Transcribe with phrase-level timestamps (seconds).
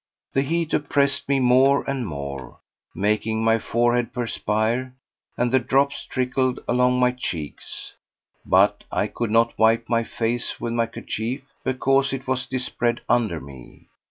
[0.33, 2.57] The heat oppressed me more and more,
[2.95, 4.95] making my forehead perspire
[5.37, 7.93] and the drops trickled along my cheeks;
[8.43, 13.39] but I could not wipe my face with my kerchief because it was dispread under
[13.39, 13.89] me.